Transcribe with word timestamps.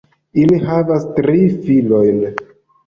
Ili 0.43 0.57
havas 0.69 1.07
tri 1.21 1.39
filojn. 1.69 2.29